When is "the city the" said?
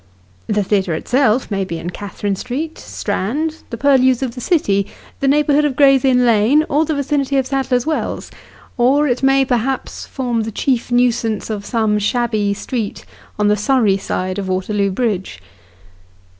4.33-5.27